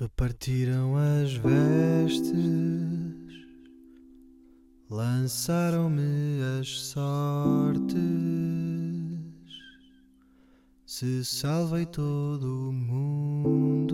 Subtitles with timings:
[0.00, 2.32] Repartiram as vestes,
[4.88, 7.92] lançaram-me as sortes.
[10.86, 13.92] Se salvei todo o mundo,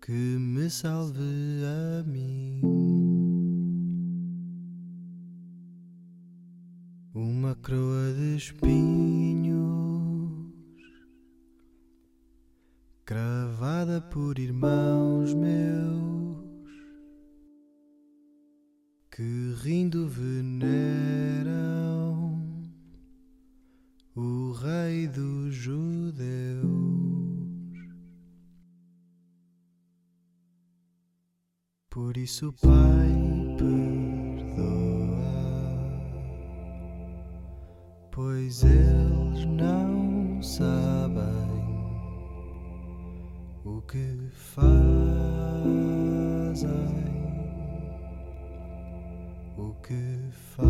[0.00, 1.18] que me salve
[1.64, 2.60] a mim.
[7.12, 9.77] Uma coroa de espinhos
[13.08, 16.36] cravada por irmãos meus
[19.10, 21.48] que rindo veneram
[24.14, 26.68] o Rei dos Judeus.
[31.88, 33.08] Por isso, Pai,
[33.56, 33.72] perdoa,
[38.12, 40.87] pois eles não sabem
[43.68, 44.68] o que fazem,
[49.58, 50.68] o que fazem.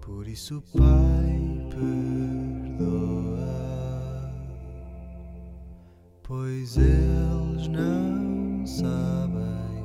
[0.00, 3.02] Por isso, Pai, perdoa,
[6.22, 9.82] pois eles não sabem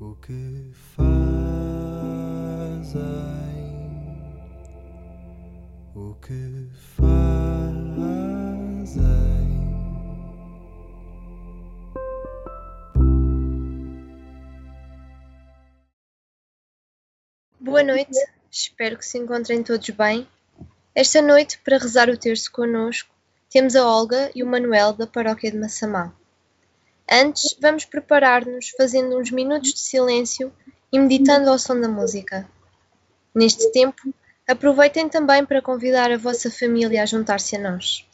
[0.00, 1.14] o que fazem
[5.94, 7.04] o que fazem.
[17.60, 18.10] Boa noite,
[18.50, 20.26] espero que se encontrem todos bem.
[20.94, 23.14] Esta noite, para rezar o terço connosco,
[23.48, 26.12] temos a Olga e o Manuel da Paróquia de Massamá.
[27.08, 30.52] Antes, vamos preparar-nos fazendo uns minutos de silêncio
[30.92, 32.48] e meditando ao som da música.
[33.32, 34.12] Neste tempo,
[34.46, 38.06] Aproveitem também para convidar a vossa família a juntar-se a nós.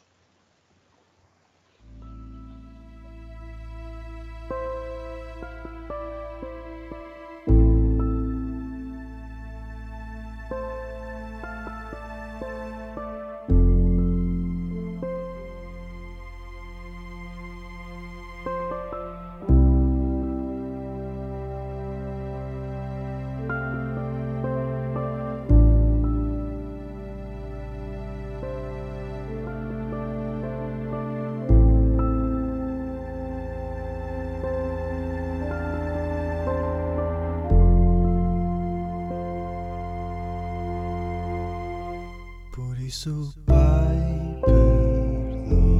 [43.01, 45.71] Isso, Pai, perdoa,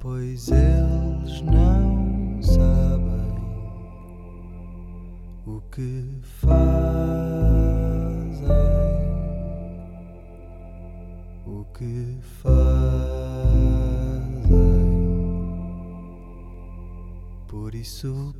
[0.00, 3.36] pois eles não sabem
[5.46, 6.50] o que fazem,
[11.46, 12.52] o que fazem.
[17.46, 18.34] Por isso,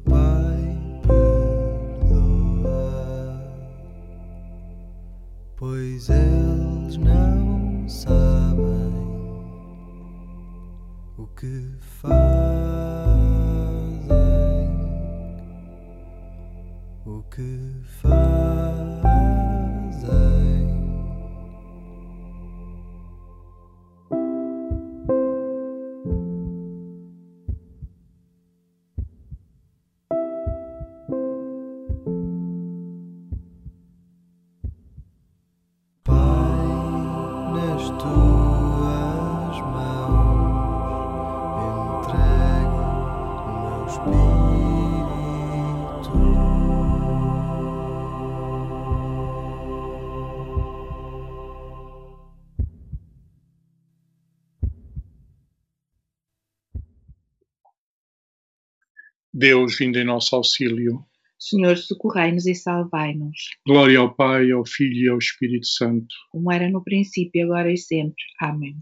[59.42, 61.04] Deus, vindo em nosso auxílio.
[61.36, 66.14] Senhor, socorrei-nos e salvai-nos, Glória ao Pai, ao Filho e ao Espírito Santo.
[66.30, 68.22] como era no princípio, agora e sempre.
[68.38, 68.76] Amém.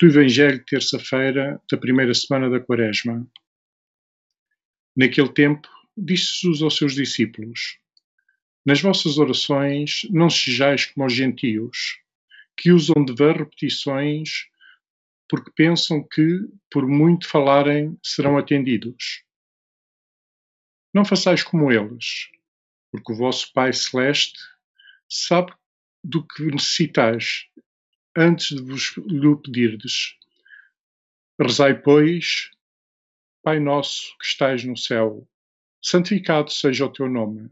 [0.00, 3.28] Do Evangelho de terça-feira da primeira semana da Quaresma.
[4.96, 7.76] Naquele tempo, disse Jesus aos seus discípulos:
[8.64, 11.98] Nas vossas orações não sejais como os gentios,
[12.56, 14.48] que usam de vãs repetições
[15.28, 19.28] porque pensam que, por muito falarem, serão atendidos.
[20.92, 22.28] Não façais como eles,
[22.90, 24.38] porque o vosso Pai Celeste
[25.08, 25.52] sabe
[26.02, 27.46] do que necessitais
[28.16, 30.16] antes de vos lhe pedirdes.
[31.40, 32.50] Rezai, pois,
[33.42, 35.26] Pai nosso que estais no céu,
[35.82, 37.50] santificado seja o teu nome.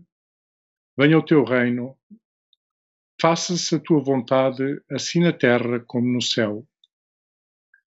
[0.96, 1.96] Venha o teu reino,
[3.20, 6.64] Faça-se a tua vontade, assim na terra como no céu.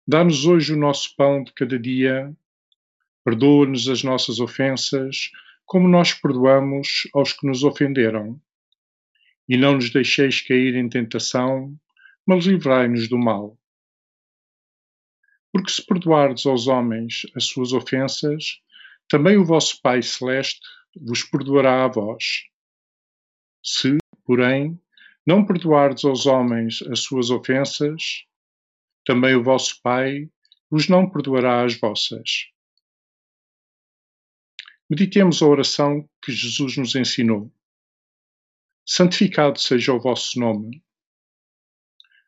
[0.07, 2.35] Dá-nos hoje o nosso pão de cada dia.
[3.23, 5.31] Perdoa-nos as nossas ofensas,
[5.65, 8.41] como nós perdoamos aos que nos ofenderam.
[9.47, 11.75] E não nos deixeis cair em tentação,
[12.25, 13.57] mas livrai-nos do mal.
[15.51, 18.61] Porque se perdoardes aos homens as suas ofensas,
[19.07, 20.61] também o vosso Pai Celeste
[20.95, 22.43] vos perdoará a vós.
[23.63, 24.79] Se, porém,
[25.25, 28.25] não perdoardes aos homens as suas ofensas,
[29.05, 30.29] também o vosso Pai
[30.69, 32.51] vos não perdoará as vossas.
[34.91, 37.49] Meditemos a oração que Jesus nos ensinou.
[38.85, 40.83] Santificado seja o vosso nome.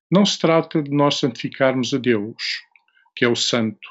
[0.10, 2.62] Não se trata de nós santificarmos a Deus,
[3.18, 3.86] que é o Santo,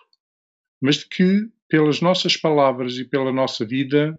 [0.81, 4.19] mas de que, pelas nossas palavras e pela nossa vida,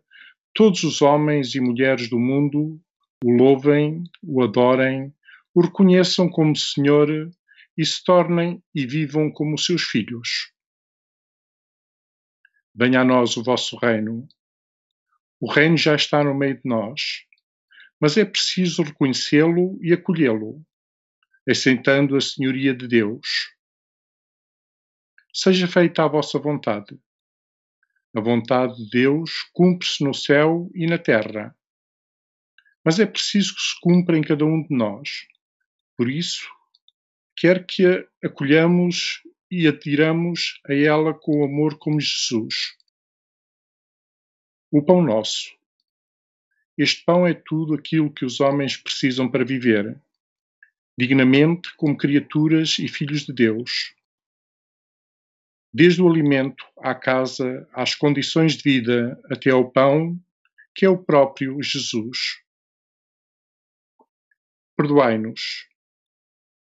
[0.53, 2.79] todos os homens e mulheres do mundo
[3.25, 5.11] o louvem, o adorem,
[5.55, 7.09] o reconheçam como Senhor
[7.75, 10.53] e se tornem e vivam como seus filhos.
[12.75, 14.27] Venha a nós o vosso reino.
[15.43, 17.25] O reino já está no meio de nós,
[17.99, 20.65] mas é preciso reconhecê-lo e acolhê-lo,
[21.45, 23.53] aceitando a senhoria de Deus.
[25.33, 26.97] Seja feita a vossa vontade.
[28.15, 31.53] A vontade de Deus cumpre-se no céu e na terra
[32.85, 35.25] mas é preciso que se cumpra em cada um de nós.
[35.97, 36.49] Por isso,
[37.35, 42.75] quer que a acolhamos e atiramos a ela com amor como Jesus.
[44.75, 45.55] O pão nosso.
[46.75, 50.01] Este pão é tudo aquilo que os homens precisam para viver,
[50.97, 53.93] dignamente como criaturas e filhos de Deus.
[55.71, 60.19] Desde o alimento à casa, às condições de vida, até ao pão,
[60.73, 62.41] que é o próprio Jesus.
[64.75, 65.69] Perdoai-nos.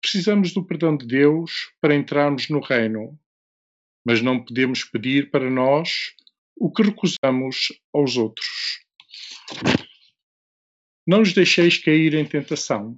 [0.01, 3.15] Precisamos do perdão de Deus para entrarmos no reino,
[4.03, 6.15] mas não podemos pedir para nós
[6.61, 8.79] o que recusamos aos outros.
[11.07, 12.97] Não nos deixeis cair em tentação.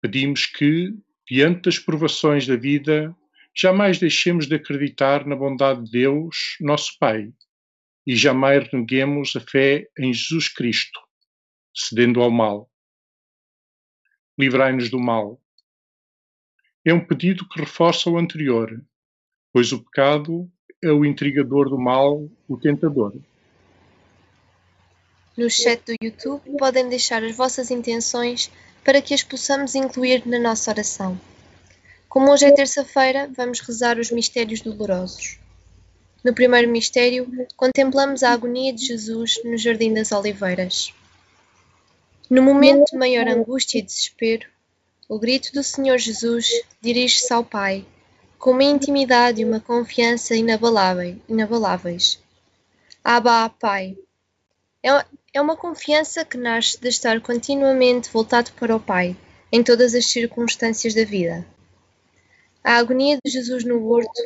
[0.00, 0.94] Pedimos que,
[1.28, 3.14] diante das provações da vida,
[3.54, 7.32] jamais deixemos de acreditar na bondade de Deus, nosso Pai,
[8.06, 11.00] e jamais reneguemos a fé em Jesus Cristo,
[11.74, 12.70] cedendo ao mal
[14.38, 15.42] livrai-nos do mal.
[16.84, 18.84] É um pedido que reforça o anterior,
[19.52, 20.50] pois o pecado
[20.82, 23.14] é o intrigador do mal, o tentador.
[25.36, 28.50] No chat do YouTube podem deixar as vossas intenções
[28.84, 31.18] para que as possamos incluir na nossa oração.
[32.08, 35.38] Como hoje é terça-feira, vamos rezar os mistérios dolorosos.
[36.22, 40.94] No primeiro mistério, contemplamos a agonia de Jesus no Jardim das Oliveiras.
[42.28, 44.48] No momento de maior angústia e desespero,
[45.08, 46.50] o grito do Senhor Jesus
[46.80, 47.84] dirige-se ao Pai,
[48.38, 52.18] com uma intimidade e uma confiança inabaláveis.
[53.02, 53.96] Abba, Pai.
[54.82, 55.04] É,
[55.34, 59.16] é uma confiança que nasce de estar continuamente voltado para o Pai,
[59.50, 61.46] em todas as circunstâncias da vida.
[62.62, 64.22] A agonia de Jesus no horto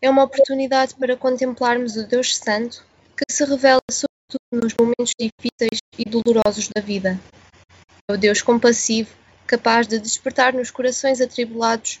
[0.00, 2.84] é uma oportunidade para contemplarmos o Deus Santo
[3.16, 7.20] que se revela sobretudo nos momentos difíceis e dolorosos da vida.
[8.08, 9.10] É o Deus compassivo,
[9.46, 12.00] capaz de despertar nos corações atribulados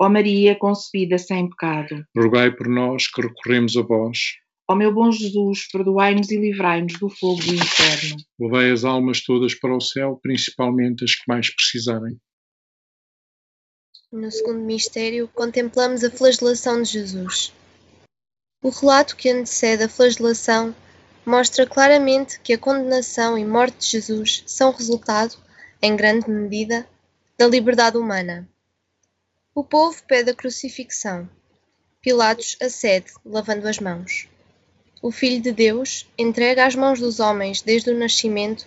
[0.00, 2.04] Ó Maria, concebida sem pecado.
[2.16, 4.36] Rogai por nós que recorremos a vós.
[4.68, 8.16] Ó meu bom Jesus, perdoai-nos e livrai-nos do fogo do inferno.
[8.40, 12.16] Levai as almas todas para o céu, principalmente as que mais precisarem.
[14.10, 17.52] No segundo mistério, contemplamos a flagelação de Jesus.
[18.62, 20.74] O relato que antecede a flagelação
[21.24, 25.36] mostra claramente que a condenação e morte de Jesus são resultado,
[25.80, 26.86] em grande medida,
[27.38, 28.48] da liberdade humana.
[29.54, 31.28] O povo pede a crucifixão.
[32.00, 34.26] Pilatos acede, lavando as mãos.
[35.02, 38.66] O Filho de Deus, entregue às mãos dos homens desde o nascimento,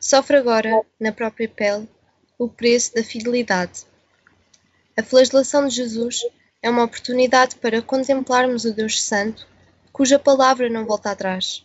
[0.00, 1.88] sofre agora, na própria pele,
[2.36, 3.84] o preço da fidelidade.
[4.96, 6.22] A flagelação de Jesus
[6.60, 9.46] é uma oportunidade para contemplarmos o Deus Santo,
[9.92, 11.64] cuja palavra não volta atrás.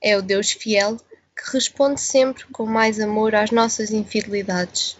[0.00, 0.96] É o Deus fiel
[1.36, 4.99] que responde sempre com mais amor às nossas infidelidades.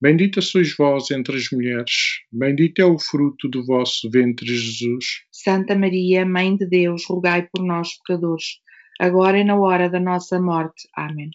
[0.00, 5.22] Bendita sois vós entre as mulheres, bendito é o fruto do vosso ventre, Jesus.
[5.32, 8.60] Santa Maria, Mãe de Deus, rogai por nós, pecadores,
[9.00, 10.88] agora e na hora da nossa morte.
[10.94, 11.30] Amém.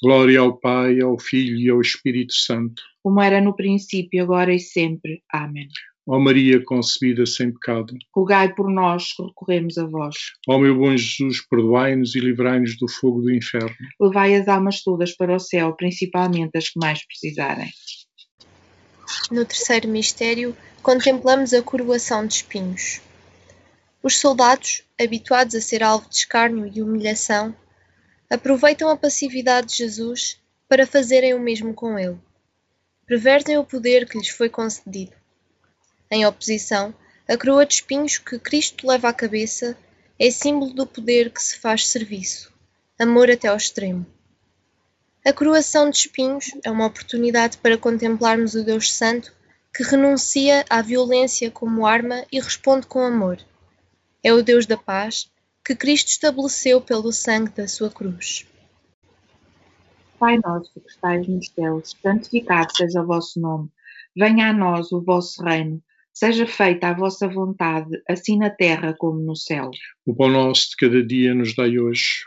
[0.00, 2.80] Glória ao Pai, ao Filho e ao Espírito Santo.
[3.02, 5.20] Como era no princípio, agora e sempre.
[5.32, 5.66] Amém.
[6.06, 10.14] Ó Maria concebida sem pecado, Rogai por nós que recorremos a vós.
[10.46, 13.74] ó meu bom Jesus, perdoai-nos e livrai-nos do fogo do inferno.
[13.98, 17.70] Levai as almas todas para o céu, principalmente as que mais precisarem.
[19.30, 23.00] No terceiro mistério, contemplamos a coroação de espinhos.
[24.02, 27.56] Os soldados, habituados a ser alvo de escárnio e humilhação,
[28.28, 30.38] aproveitam a passividade de Jesus
[30.68, 32.18] para fazerem o mesmo com ele.
[33.06, 35.12] Pervertem o poder que lhes foi concedido.
[36.10, 36.94] Em oposição,
[37.26, 39.76] a coroa de espinhos que Cristo leva à cabeça
[40.18, 42.52] é símbolo do poder que se faz serviço,
[42.98, 44.04] amor até ao extremo.
[45.26, 49.32] A coroação de espinhos é uma oportunidade para contemplarmos o Deus Santo
[49.74, 53.38] que renuncia à violência como arma e responde com amor.
[54.22, 55.32] É o Deus da paz
[55.64, 58.46] que Cristo estabeleceu pelo sangue da sua cruz.
[60.18, 63.70] Pai nosso que estais nos céus, santificado seja o vosso nome.
[64.14, 65.82] Venha a nós o vosso reino.
[66.12, 69.70] Seja feita a vossa vontade, assim na terra como no céu.
[70.04, 72.26] O pão nosso de cada dia nos dai hoje.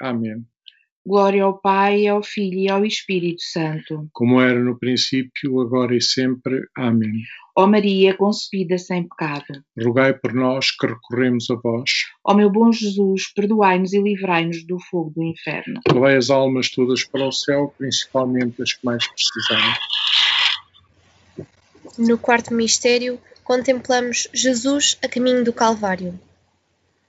[0.00, 0.44] Amém.
[1.08, 4.08] Glória ao Pai, ao Filho e ao Espírito Santo.
[4.12, 6.60] como era no princípio, agora e sempre.
[6.76, 7.22] Amém.
[7.56, 9.64] Ó Maria, concebida sem pecado.
[9.82, 12.04] Rogai por nós que recorremos a vós.
[12.22, 15.80] Ó meu bom Jesus, perdoai-nos e livrai-nos do fogo do inferno.
[15.90, 19.74] Levai as almas todas para o céu, principalmente as que mais precisarem.
[21.98, 26.20] No quarto mistério, contemplamos Jesus a caminho do Calvário.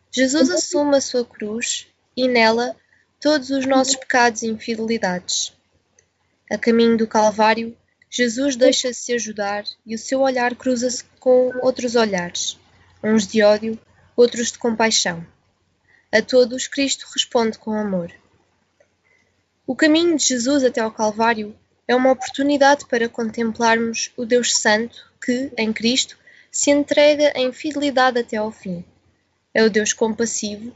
[0.10, 1.86] Jesus assume a sua cruz
[2.20, 2.76] e nela
[3.18, 5.54] todos os nossos pecados e infidelidades.
[6.52, 7.78] A caminho do Calvário,
[8.10, 12.60] Jesus deixa-se ajudar e o seu olhar cruza-se com outros olhares,
[13.02, 13.80] uns de ódio,
[14.18, 15.26] outros de compaixão.
[16.12, 18.12] A todos, Cristo responde com amor.
[19.66, 21.56] O caminho de Jesus até ao Calvário
[21.88, 26.18] é uma oportunidade para contemplarmos o Deus Santo que, em Cristo,
[26.52, 28.84] se entrega em fidelidade até ao fim.
[29.54, 30.76] É o Deus compassivo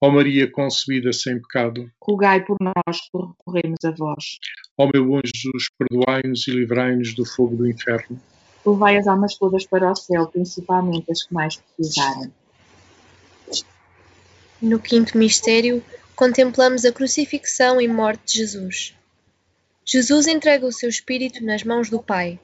[0.00, 4.38] Ó Maria concebida sem pecado, Rogai por nós que recorremos a vós.
[4.78, 8.20] ó meu bom Jesus, perdoai-nos e livrai-nos do fogo do inferno.
[8.64, 12.32] Levai as almas todas para o céu, principalmente as que mais precisarem.
[14.62, 15.82] No quinto mistério,
[16.14, 18.94] contemplamos a crucifixão e morte de Jesus.
[19.84, 22.38] Jesus entrega o seu espírito nas mãos do Pai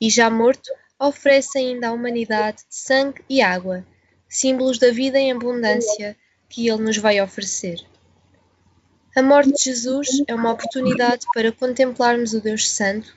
[0.00, 3.84] e, já morto, oferece ainda à humanidade sangue e água,
[4.28, 6.16] símbolos da vida em abundância
[6.50, 7.80] que ele nos vai oferecer.
[9.16, 13.16] A morte de Jesus é uma oportunidade para contemplarmos o Deus Santo,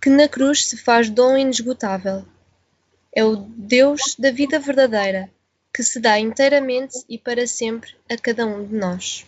[0.00, 2.24] que na cruz se faz dom inesgotável.
[3.14, 5.30] É o Deus da vida verdadeira,
[5.72, 9.26] que se dá inteiramente e para sempre a cada um de nós.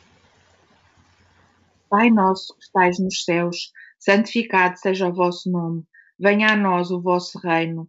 [1.89, 5.85] Pai nosso que estais nos céus, santificado seja o vosso nome.
[6.19, 7.89] Venha a nós o vosso reino,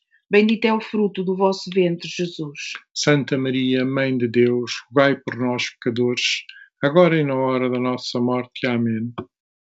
[0.31, 2.71] bendito é o fruto do vosso ventre, Jesus.
[2.93, 6.43] Santa Maria, Mãe de Deus, rogai por nós, pecadores,
[6.81, 8.65] agora e na hora da nossa morte.
[8.65, 9.13] Amém.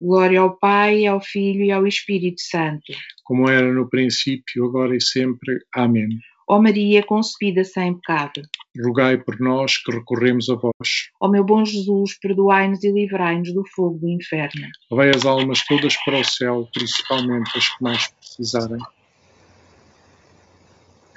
[0.00, 2.92] Glória ao Pai, ao Filho e ao Espírito Santo.
[3.24, 5.58] Como era no princípio, agora e sempre.
[5.74, 6.08] Amém.
[6.46, 8.42] Ó Maria concebida sem pecado.
[8.82, 11.10] Rogai por nós que recorremos a vós.
[11.20, 14.66] Ó meu bom Jesus, perdoai-nos e livrai-nos do fogo do inferno.
[14.90, 18.78] Levai as almas todas para o céu, principalmente as que mais precisarem.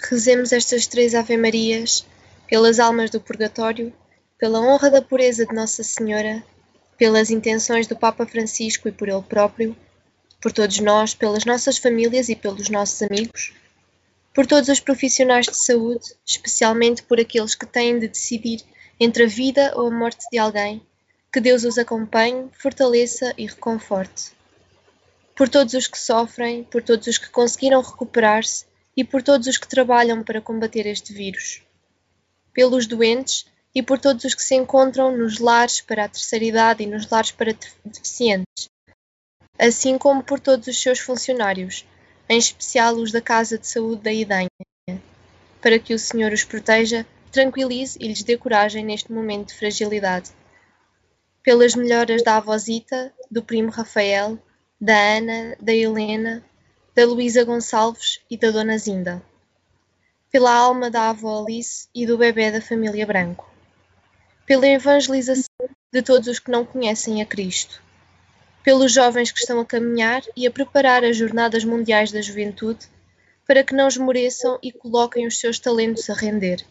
[0.10, 2.06] Rezemos estas três Ave-Marias
[2.50, 3.94] pelas almas do purgatório,
[4.38, 6.44] pela honra da pureza de Nossa Senhora,
[6.98, 9.78] pelas intenções do Papa Francisco e por ele próprio,
[10.42, 13.54] por todos nós, pelas nossas famílias e pelos nossos amigos,
[14.34, 18.62] por todos os profissionais de saúde, especialmente por aqueles que têm de decidir
[19.00, 20.82] entre a vida ou a morte de alguém,
[21.32, 24.32] que Deus os acompanhe, fortaleça e reconforte.
[25.36, 29.58] Por todos os que sofrem, por todos os que conseguiram recuperar-se e por todos os
[29.58, 31.62] que trabalham para combater este vírus.
[32.54, 36.84] Pelos doentes e por todos os que se encontram nos lares para a terceira idade
[36.84, 38.70] e nos lares para deficientes,
[39.58, 41.86] assim como por todos os seus funcionários,
[42.28, 44.50] em especial os da Casa de Saúde da Idenha,
[45.62, 50.32] para que o Senhor os proteja, tranquilize e lhes dê coragem neste momento de fragilidade.
[51.42, 54.38] Pelas melhoras da avózita, do primo Rafael,
[54.80, 56.44] da Ana, da Helena,
[56.94, 59.24] da Luísa Gonçalves e da Dona Zinda.
[60.30, 63.50] Pela alma da avó Alice e do bebê da família Branco.
[64.46, 67.82] Pela evangelização de todos os que não conhecem a Cristo.
[68.62, 72.88] Pelos jovens que estão a caminhar e a preparar as Jornadas Mundiais da Juventude
[73.48, 76.66] para que não esmoreçam e coloquem os seus talentos a render.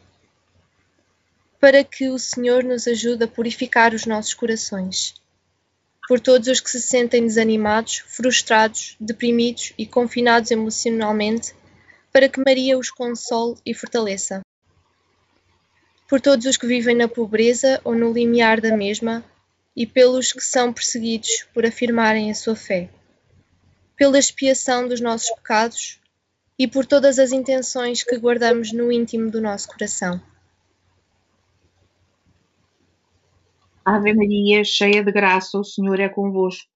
[1.58, 5.14] Para que o Senhor nos ajude a purificar os nossos corações
[6.10, 11.54] por todos os que se sentem desanimados, frustrados, deprimidos e confinados emocionalmente,
[12.12, 14.40] para que Maria os console e fortaleça.
[16.08, 19.24] Por todos os que vivem na pobreza ou no limiar da mesma,
[19.76, 22.90] e pelos que são perseguidos por afirmarem a sua fé.
[23.96, 26.00] Pela expiação dos nossos pecados
[26.58, 30.20] e por todas as intenções que guardamos no íntimo do nosso coração.
[33.92, 36.68] Ave Maria, cheia de graça, o Senhor é convosco.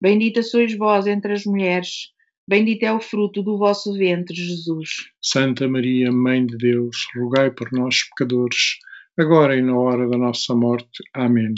[0.00, 2.08] Bendita sois vós entre as mulheres,
[2.48, 5.10] bendito é o fruto do vosso ventre, Jesus.
[5.20, 8.78] Santa Maria, Mãe de Deus, rogai por nós, pecadores,
[9.18, 11.02] agora e na hora da nossa morte.
[11.12, 11.52] Amém.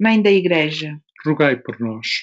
[0.00, 2.22] Mãe da Igreja, rogai por nós.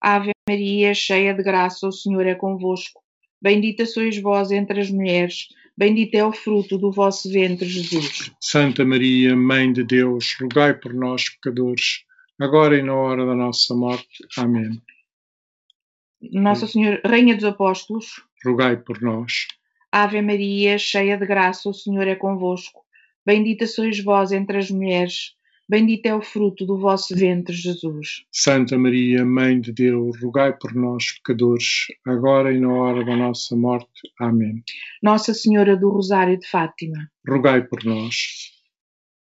[0.00, 3.02] Ave Maria, cheia de graça, o Senhor é convosco.
[3.38, 8.30] Bendita sois vós entre as mulheres, bendito é o fruto do vosso ventre, Jesus.
[8.40, 12.04] Santa Maria, Mãe de Deus, rogai por nós, pecadores,
[12.40, 14.26] agora e na hora da nossa morte.
[14.36, 14.80] Amém.
[16.32, 19.48] Nossa Senhora, Rainha dos Apóstolos, rogai por nós.
[19.90, 22.80] Ave Maria, cheia de graça, o Senhor é convosco.
[23.26, 25.34] Bendita sois vós entre as mulheres,
[25.68, 28.24] bendito é o fruto do vosso ventre, Jesus.
[28.30, 33.56] Santa Maria, Mãe de Deus, rogai por nós, pecadores, agora e na hora da nossa
[33.56, 34.10] morte.
[34.18, 34.62] Amém.
[35.02, 38.50] Nossa Senhora do Rosário de Fátima, rogai por nós.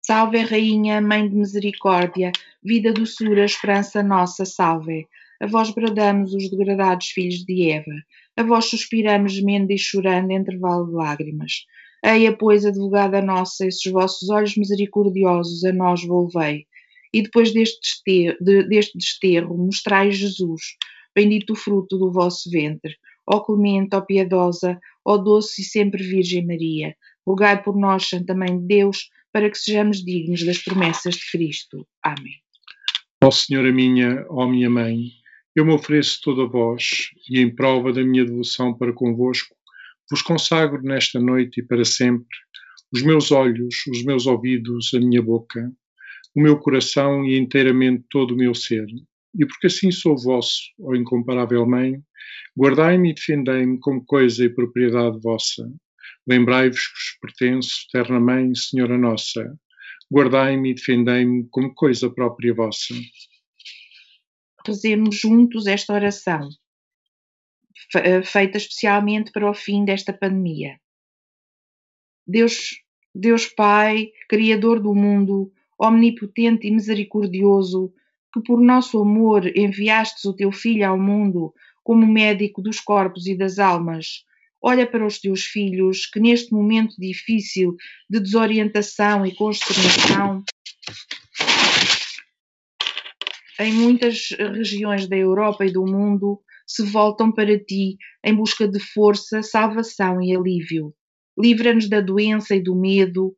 [0.02, 5.06] Salve, Rainha, Mãe de Misericórdia, vida, doçura, esperança nossa, salve.
[5.40, 7.94] A vós bradamos os degradados filhos de Eva,
[8.36, 11.64] a vós suspiramos gemendo e chorando entre vale de lágrimas.
[12.04, 16.66] Eia, pois, advogada nossa, esses vossos olhos misericordiosos a nós volvei.
[17.12, 20.76] E depois deste desterro, de, deste desterro mostrai Jesus,
[21.14, 22.96] bendito o fruto do vosso ventre.
[23.26, 28.58] Ó clemente, ó piedosa, ó doce e sempre Virgem Maria, rogai por nós, Santa Mãe
[28.58, 31.86] de Deus, para que sejamos dignos das promessas de Cristo.
[32.02, 32.40] Amém.
[33.22, 35.10] Ó Senhora minha, ó minha Mãe,
[35.54, 39.54] eu me ofereço toda a vós e, em prova da minha devoção para convosco,
[40.10, 42.26] vos consagro nesta noite e para sempre
[42.92, 45.72] os meus olhos, os meus ouvidos, a minha boca,
[46.34, 48.86] o meu coração e inteiramente todo o meu ser.
[49.38, 52.02] E porque assim sou vosso, ó incomparável Mãe,
[52.58, 55.70] guardai-me e defendei-me como coisa e propriedade vossa.
[56.26, 59.56] Lembrai-vos que vos pertenço, terna Mãe, Senhora Nossa.
[60.12, 62.94] Guardai-me e defendei-me como coisa própria vossa
[64.66, 66.48] rezemos juntos esta oração,
[68.24, 70.78] feita especialmente para o fim desta pandemia.
[72.26, 72.80] Deus,
[73.14, 77.92] Deus Pai, Criador do mundo, omnipotente e misericordioso,
[78.32, 83.36] que por nosso amor enviastes o teu Filho ao mundo como médico dos corpos e
[83.36, 84.24] das almas,
[84.62, 87.74] olha para os teus filhos que neste momento difícil
[88.08, 90.44] de desorientação e consternação
[93.58, 98.78] em muitas regiões da Europa e do mundo se voltam para ti em busca de
[98.78, 100.94] força, salvação e alívio.
[101.36, 103.34] Livra-nos da doença e do medo,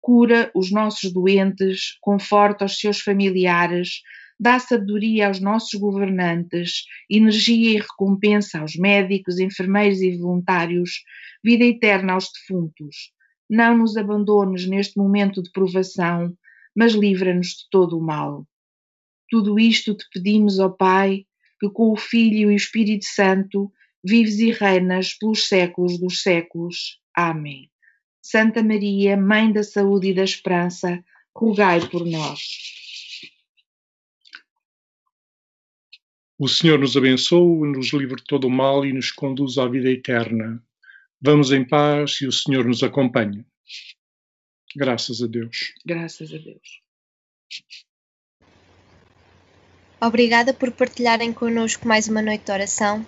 [0.00, 4.00] cura os nossos doentes, conforta os seus familiares,
[4.40, 11.04] dá sabedoria aos nossos governantes, energia e recompensa aos médicos, enfermeiros e voluntários,
[11.44, 13.12] vida eterna aos defuntos.
[13.48, 16.36] Não nos abandones neste momento de provação,
[16.74, 18.44] mas livra-nos de todo o mal.
[19.30, 21.24] Tudo isto te pedimos, ó Pai,
[21.64, 23.72] que com o Filho e o Espírito Santo
[24.04, 27.00] vives e reinas pelos séculos dos séculos.
[27.14, 27.70] Amém.
[28.22, 31.02] Santa Maria, Mãe da Saúde e da Esperança,
[31.34, 32.40] rogai por nós.
[36.38, 39.90] O Senhor nos abençoe, nos livre de todo o mal e nos conduz à vida
[39.90, 40.62] eterna.
[41.20, 43.46] Vamos em paz e o Senhor nos acompanha.
[44.76, 45.72] Graças a Deus.
[45.86, 46.82] Graças a Deus.
[50.06, 53.06] Obrigada por partilharem connosco mais uma noite de oração.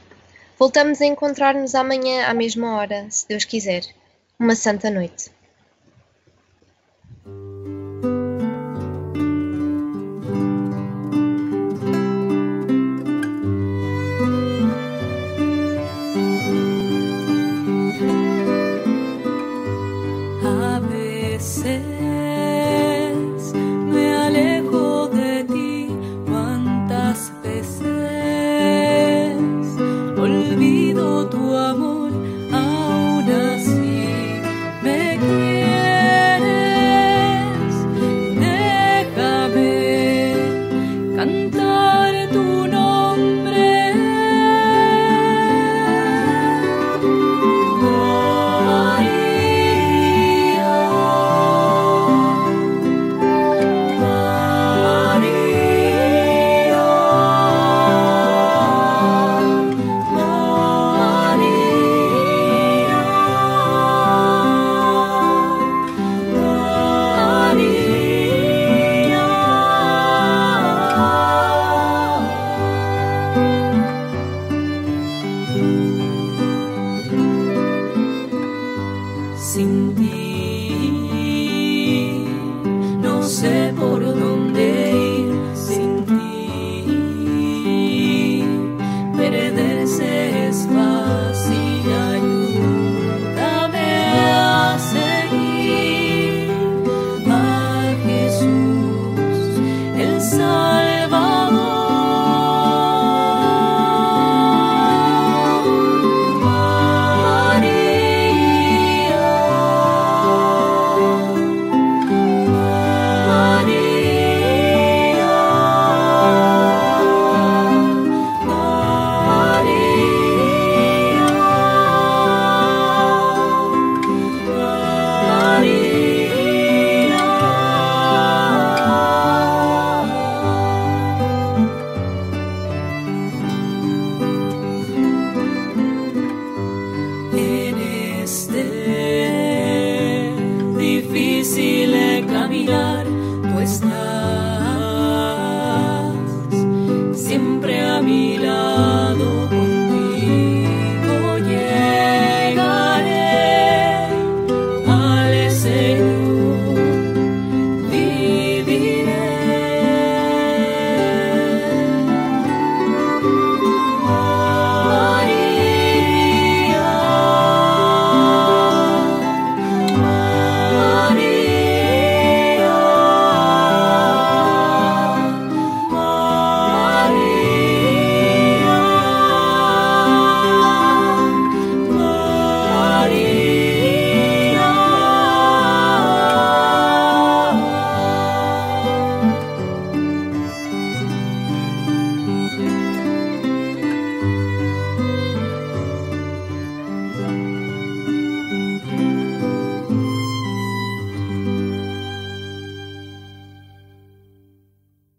[0.58, 3.82] Voltamos a encontrar-nos amanhã à mesma hora, se Deus quiser.
[4.40, 5.30] Uma santa noite.